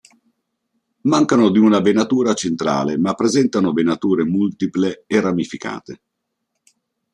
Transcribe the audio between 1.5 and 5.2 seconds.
di una venatura centrale ma presentano venature multiple